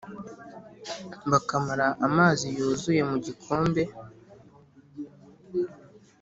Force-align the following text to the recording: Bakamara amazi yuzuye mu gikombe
Bakamara 1.31 1.87
amazi 2.07 2.45
yuzuye 2.57 3.01
mu 3.09 3.17
gikombe 3.25 3.81